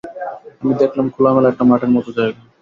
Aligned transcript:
আমি 0.61 0.73
দেখলাম 0.81 1.05
খোলামেলা 1.15 1.47
একটা 1.49 1.63
মাঠের 1.69 1.91
মতো 1.95 2.09
জায়গা। 2.17 2.41